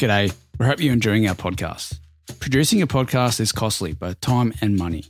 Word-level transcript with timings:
G'day. 0.00 0.34
We 0.58 0.64
hope 0.64 0.80
you're 0.80 0.94
enjoying 0.94 1.28
our 1.28 1.34
podcast. 1.34 1.98
Producing 2.38 2.80
a 2.80 2.86
podcast 2.86 3.38
is 3.38 3.52
costly, 3.52 3.92
both 3.92 4.18
time 4.22 4.54
and 4.62 4.78
money. 4.78 5.04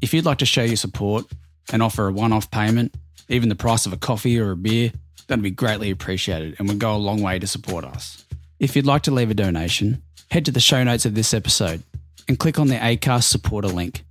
If 0.00 0.14
you'd 0.14 0.24
like 0.24 0.38
to 0.38 0.46
show 0.46 0.62
your 0.62 0.76
support 0.76 1.26
and 1.74 1.82
offer 1.82 2.08
a 2.08 2.12
one 2.12 2.32
off 2.32 2.50
payment, 2.50 2.94
even 3.28 3.50
the 3.50 3.54
price 3.54 3.84
of 3.84 3.92
a 3.92 3.98
coffee 3.98 4.40
or 4.40 4.52
a 4.52 4.56
beer, 4.56 4.92
that'd 5.26 5.42
be 5.42 5.50
greatly 5.50 5.90
appreciated 5.90 6.56
and 6.58 6.68
would 6.68 6.78
go 6.78 6.96
a 6.96 6.96
long 6.96 7.20
way 7.20 7.38
to 7.38 7.46
support 7.46 7.84
us. 7.84 8.24
If 8.58 8.74
you'd 8.74 8.86
like 8.86 9.02
to 9.02 9.10
leave 9.10 9.30
a 9.30 9.34
donation, 9.34 10.02
head 10.30 10.46
to 10.46 10.52
the 10.52 10.58
show 10.58 10.82
notes 10.84 11.04
of 11.04 11.14
this 11.14 11.34
episode 11.34 11.82
and 12.26 12.38
click 12.38 12.58
on 12.58 12.68
the 12.68 12.76
ACAST 12.76 13.24
supporter 13.24 13.68
link. 13.68 14.04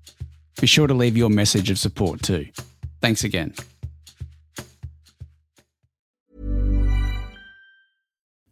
Be 0.61 0.68
sure 0.68 0.86
to 0.86 0.93
leave 0.93 1.18
your 1.18 1.32
message 1.32 1.71
of 1.71 1.80
support 1.80 2.21
too. 2.21 2.46
Thanks 3.02 3.23
again. 3.23 3.55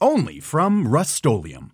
Only 0.00 0.40
from 0.40 0.86
Rust-Oleum 0.86 1.72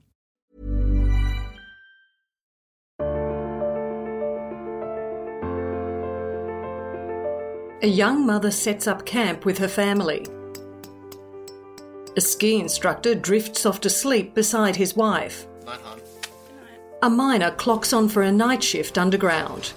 A 7.83 7.89
young 7.89 8.25
mother 8.25 8.53
sets 8.53 8.87
up 8.87 9.05
camp 9.05 9.45
with 9.45 9.59
her 9.59 9.67
family. 9.67 10.25
A 12.17 12.21
ski 12.21 12.61
instructor 12.61 13.17
drifts 13.17 13.67
off 13.67 13.81
to 13.81 13.91
sleep 13.91 14.35
beside 14.35 14.77
his 14.77 14.95
wife. 14.95 15.49
A 17.03 17.11
miner 17.11 17.51
clocks 17.51 17.93
on 17.93 18.09
for 18.09 18.23
a 18.23 18.31
night 18.31 18.63
shift 18.63 18.99
underground. 18.99 19.73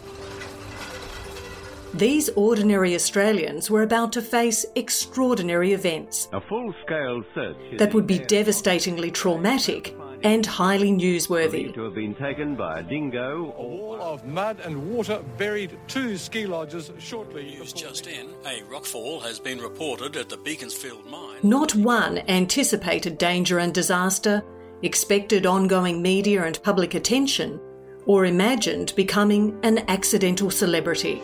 These 1.97 2.27
ordinary 2.35 2.93
Australians 2.93 3.71
were 3.71 3.81
about 3.81 4.11
to 4.13 4.21
face 4.21 4.65
extraordinary 4.75 5.71
events 5.71 6.27
A 6.33 6.41
full-scale 6.41 7.23
search 7.33 7.55
that 7.77 7.93
would 7.93 8.05
be 8.05 8.19
devastatingly 8.19 9.11
traumatic 9.11 9.95
and 10.21 10.45
highly 10.45 10.91
newsworthy. 10.91 11.73
to 11.73 11.83
have 11.83 11.95
been 11.95 12.13
taken 12.16 12.53
by 12.55 12.79
a 12.79 12.83
dingo 12.83 13.55
A 13.57 13.63
wall 13.63 14.01
of 14.01 14.25
mud 14.25 14.59
and 14.66 14.91
water 14.91 15.23
buried 15.38 15.79
two 15.88 16.17
ski 16.17 16.45
lodges 16.45 16.91
shortly. 16.99 17.55
News 17.57 17.71
just 17.71 18.07
in, 18.07 18.27
a 18.45 18.61
rockfall 18.69 19.21
has 19.21 19.39
been 19.39 19.59
reported 19.59 20.17
at 20.17 20.27
the 20.27 20.35
Beaconsfield 20.35 21.05
mine. 21.05 21.38
Not 21.43 21.75
one 21.75 22.17
anticipated 22.27 23.17
danger 23.17 23.59
and 23.59 23.73
disaster, 23.73 24.43
expected 24.81 25.45
ongoing 25.45 26.01
media 26.01 26.43
and 26.43 26.61
public 26.61 26.93
attention, 26.93 27.57
or 28.06 28.25
imagined 28.25 28.94
becoming 28.95 29.58
an 29.64 29.80
accidental 29.88 30.50
celebrity. 30.50 31.22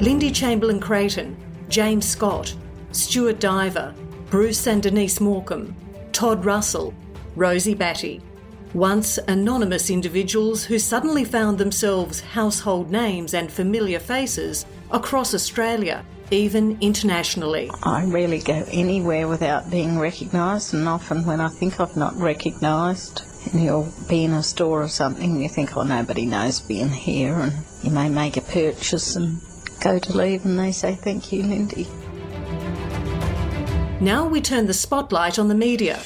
Lindy 0.00 0.30
Chamberlain 0.32 0.80
Creighton, 0.80 1.36
James 1.68 2.06
Scott, 2.08 2.54
Stuart 2.90 3.38
Diver, 3.38 3.94
Bruce 4.30 4.66
and 4.66 4.82
Denise 4.82 5.20
Morcombe, 5.20 5.74
Todd 6.12 6.44
Russell, 6.44 6.92
Rosie 7.36 7.74
Batty. 7.74 8.20
Once 8.74 9.18
anonymous 9.28 9.90
individuals 9.90 10.64
who 10.64 10.78
suddenly 10.78 11.24
found 11.24 11.58
themselves 11.58 12.20
household 12.20 12.90
names 12.90 13.34
and 13.34 13.52
familiar 13.52 13.98
faces 13.98 14.64
across 14.90 15.34
Australia, 15.34 16.02
even 16.30 16.78
internationally. 16.80 17.70
I 17.82 18.06
rarely 18.06 18.38
go 18.38 18.64
anywhere 18.70 19.28
without 19.28 19.70
being 19.70 19.98
recognised, 19.98 20.72
and 20.72 20.88
often 20.88 21.26
when 21.26 21.38
I 21.38 21.48
think 21.48 21.80
I've 21.80 21.98
not 21.98 22.16
recognised, 22.16 23.20
you'll 23.52 23.92
be 24.08 24.24
in 24.24 24.32
a 24.32 24.42
store 24.42 24.82
or 24.82 24.88
something, 24.88 25.32
and 25.32 25.42
you 25.42 25.50
think, 25.50 25.76
oh, 25.76 25.82
nobody 25.82 26.24
knows 26.24 26.66
me 26.66 26.80
in 26.80 26.88
here, 26.88 27.34
and 27.34 27.52
you 27.82 27.90
may 27.90 28.08
make 28.08 28.38
a 28.38 28.40
purchase 28.40 29.16
and 29.16 29.38
go 29.82 29.98
to 29.98 30.16
leave, 30.16 30.46
and 30.46 30.58
they 30.58 30.72
say, 30.72 30.94
thank 30.94 31.30
you, 31.30 31.42
Lindy. 31.42 31.86
Now 34.00 34.26
we 34.26 34.40
turn 34.40 34.66
the 34.66 34.72
spotlight 34.72 35.38
on 35.38 35.48
the 35.48 35.54
media, 35.54 36.00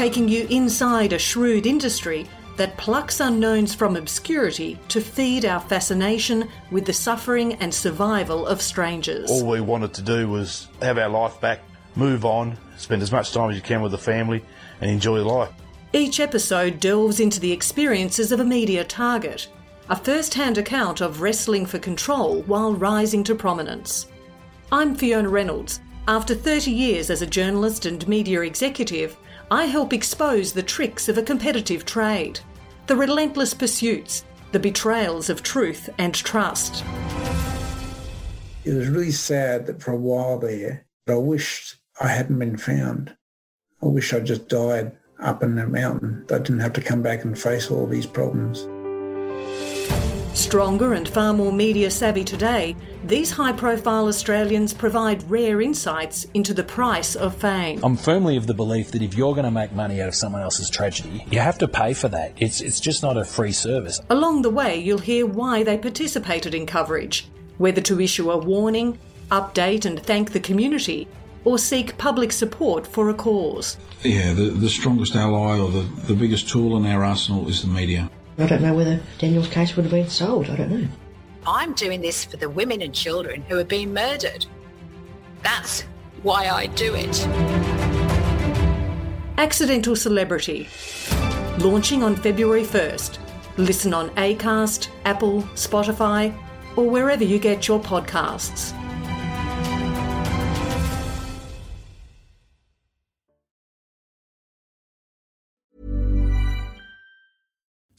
taking 0.00 0.26
you 0.26 0.46
inside 0.48 1.12
a 1.12 1.18
shrewd 1.18 1.66
industry 1.66 2.26
that 2.56 2.74
plucks 2.78 3.20
unknowns 3.20 3.74
from 3.74 3.96
obscurity 3.96 4.78
to 4.88 4.98
feed 4.98 5.44
our 5.44 5.60
fascination 5.60 6.48
with 6.70 6.86
the 6.86 6.92
suffering 6.92 7.52
and 7.56 7.74
survival 7.74 8.46
of 8.46 8.62
strangers. 8.62 9.30
All 9.30 9.46
we 9.46 9.60
wanted 9.60 9.92
to 9.92 10.00
do 10.00 10.26
was 10.26 10.68
have 10.80 10.96
our 10.96 11.10
life 11.10 11.38
back, 11.42 11.60
move 11.96 12.24
on, 12.24 12.56
spend 12.78 13.02
as 13.02 13.12
much 13.12 13.32
time 13.32 13.50
as 13.50 13.56
you 13.56 13.60
can 13.60 13.82
with 13.82 13.92
the 13.92 13.98
family, 13.98 14.42
and 14.80 14.90
enjoy 14.90 15.22
life. 15.22 15.52
Each 15.92 16.18
episode 16.18 16.80
delves 16.80 17.20
into 17.20 17.38
the 17.38 17.52
experiences 17.52 18.32
of 18.32 18.40
a 18.40 18.44
media 18.44 18.84
target, 18.84 19.48
a 19.90 19.96
first 19.96 20.32
hand 20.32 20.56
account 20.56 21.02
of 21.02 21.20
wrestling 21.20 21.66
for 21.66 21.78
control 21.78 22.40
while 22.44 22.72
rising 22.72 23.22
to 23.24 23.34
prominence. 23.34 24.06
I'm 24.72 24.94
Fiona 24.94 25.28
Reynolds. 25.28 25.80
After 26.08 26.34
30 26.34 26.70
years 26.70 27.10
as 27.10 27.20
a 27.20 27.26
journalist 27.26 27.84
and 27.84 28.08
media 28.08 28.40
executive, 28.40 29.18
I 29.52 29.64
help 29.64 29.92
expose 29.92 30.52
the 30.52 30.62
tricks 30.62 31.08
of 31.08 31.18
a 31.18 31.24
competitive 31.24 31.84
trade, 31.84 32.38
the 32.86 32.94
relentless 32.94 33.52
pursuits, 33.52 34.24
the 34.52 34.60
betrayals 34.60 35.28
of 35.28 35.42
truth 35.42 35.90
and 35.98 36.14
trust. 36.14 36.84
It 38.64 38.74
was 38.74 38.86
really 38.86 39.10
sad 39.10 39.66
that 39.66 39.82
for 39.82 39.90
a 39.90 39.96
while 39.96 40.38
there, 40.38 40.86
I 41.08 41.14
wished 41.14 41.78
I 42.00 42.06
hadn't 42.06 42.38
been 42.38 42.58
found. 42.58 43.16
I 43.82 43.86
wish 43.86 44.12
I 44.12 44.20
just 44.20 44.48
died 44.48 44.92
up 45.18 45.42
in 45.42 45.56
the 45.56 45.66
mountain. 45.66 46.26
I 46.30 46.38
didn't 46.38 46.60
have 46.60 46.74
to 46.74 46.80
come 46.80 47.02
back 47.02 47.24
and 47.24 47.36
face 47.36 47.72
all 47.72 47.88
these 47.88 48.06
problems. 48.06 48.68
Stronger 50.34 50.94
and 50.94 51.08
far 51.08 51.32
more 51.32 51.52
media 51.52 51.90
savvy 51.90 52.24
today, 52.24 52.76
these 53.04 53.30
high 53.30 53.52
profile 53.52 54.06
Australians 54.06 54.72
provide 54.72 55.28
rare 55.28 55.60
insights 55.60 56.24
into 56.34 56.54
the 56.54 56.62
price 56.62 57.16
of 57.16 57.36
fame. 57.36 57.80
I'm 57.84 57.96
firmly 57.96 58.36
of 58.36 58.46
the 58.46 58.54
belief 58.54 58.92
that 58.92 59.02
if 59.02 59.14
you're 59.14 59.34
going 59.34 59.44
to 59.44 59.50
make 59.50 59.72
money 59.72 60.00
out 60.00 60.08
of 60.08 60.14
someone 60.14 60.40
else's 60.42 60.70
tragedy, 60.70 61.24
you 61.30 61.40
have 61.40 61.58
to 61.58 61.68
pay 61.68 61.94
for 61.94 62.08
that. 62.08 62.32
It's 62.36 62.60
it's 62.60 62.80
just 62.80 63.02
not 63.02 63.16
a 63.16 63.24
free 63.24 63.52
service. 63.52 64.00
Along 64.08 64.42
the 64.42 64.50
way, 64.50 64.76
you'll 64.78 64.98
hear 64.98 65.26
why 65.26 65.62
they 65.62 65.76
participated 65.76 66.54
in 66.54 66.64
coverage, 66.64 67.28
whether 67.58 67.80
to 67.82 68.00
issue 68.00 68.30
a 68.30 68.36
warning, 68.38 68.98
update 69.30 69.84
and 69.84 70.00
thank 70.00 70.32
the 70.32 70.40
community, 70.40 71.08
or 71.44 71.58
seek 71.58 71.98
public 71.98 72.32
support 72.32 72.86
for 72.86 73.10
a 73.10 73.14
cause. 73.14 73.76
Yeah, 74.02 74.32
the, 74.32 74.44
the 74.50 74.70
strongest 74.70 75.16
ally 75.16 75.58
or 75.58 75.70
the, 75.70 75.82
the 76.06 76.14
biggest 76.14 76.48
tool 76.48 76.76
in 76.76 76.86
our 76.86 77.04
arsenal 77.04 77.48
is 77.48 77.62
the 77.62 77.68
media. 77.68 78.10
I 78.40 78.46
don't 78.46 78.62
know 78.62 78.74
whether 78.74 79.00
Daniel's 79.18 79.48
case 79.48 79.76
would 79.76 79.84
have 79.84 79.92
been 79.92 80.08
solved. 80.08 80.48
I 80.48 80.56
don't 80.56 80.70
know. 80.70 80.88
I'm 81.46 81.74
doing 81.74 82.00
this 82.00 82.24
for 82.24 82.36
the 82.36 82.48
women 82.48 82.80
and 82.80 82.94
children 82.94 83.42
who 83.42 83.58
are 83.58 83.64
being 83.64 83.92
murdered. 83.92 84.46
That's 85.42 85.82
why 86.22 86.48
I 86.48 86.66
do 86.66 86.94
it. 86.94 87.26
Accidental 89.38 89.94
Celebrity. 89.96 90.68
Launching 91.58 92.02
on 92.02 92.16
February 92.16 92.64
1st. 92.64 93.18
Listen 93.58 93.92
on 93.92 94.10
Acast, 94.10 94.88
Apple, 95.04 95.42
Spotify, 95.54 96.34
or 96.76 96.88
wherever 96.88 97.24
you 97.24 97.38
get 97.38 97.68
your 97.68 97.80
podcasts. 97.80 98.74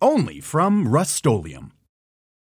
Only 0.00 0.40
from 0.40 0.88
Rust 0.88 1.26